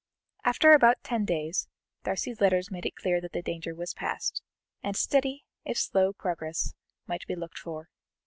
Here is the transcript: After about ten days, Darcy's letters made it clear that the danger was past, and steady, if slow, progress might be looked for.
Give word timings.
After 0.43 0.71
about 0.73 1.03
ten 1.03 1.25
days, 1.25 1.67
Darcy's 2.05 2.41
letters 2.41 2.71
made 2.71 2.87
it 2.87 2.95
clear 2.95 3.21
that 3.21 3.33
the 3.33 3.43
danger 3.43 3.75
was 3.75 3.93
past, 3.93 4.41
and 4.81 4.97
steady, 4.97 5.45
if 5.63 5.77
slow, 5.77 6.11
progress 6.11 6.73
might 7.05 7.27
be 7.27 7.35
looked 7.35 7.59
for. 7.59 7.87